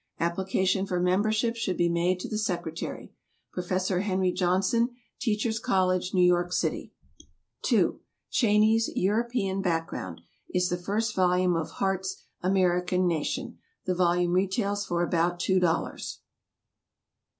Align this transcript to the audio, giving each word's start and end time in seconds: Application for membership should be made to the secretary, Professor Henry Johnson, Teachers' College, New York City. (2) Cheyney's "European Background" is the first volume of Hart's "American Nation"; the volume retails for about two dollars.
Application 0.19 0.87
for 0.87 0.99
membership 0.99 1.55
should 1.55 1.77
be 1.77 1.87
made 1.87 2.19
to 2.19 2.27
the 2.27 2.39
secretary, 2.39 3.13
Professor 3.53 3.99
Henry 3.99 4.31
Johnson, 4.31 4.95
Teachers' 5.19 5.59
College, 5.59 6.11
New 6.15 6.25
York 6.25 6.51
City. 6.53 6.91
(2) 7.65 7.99
Cheyney's 8.31 8.89
"European 8.95 9.61
Background" 9.61 10.21
is 10.49 10.69
the 10.69 10.75
first 10.77 11.15
volume 11.15 11.55
of 11.55 11.73
Hart's 11.73 12.15
"American 12.41 13.05
Nation"; 13.05 13.59
the 13.85 13.93
volume 13.93 14.31
retails 14.31 14.83
for 14.87 15.03
about 15.03 15.39
two 15.39 15.59
dollars. 15.59 16.21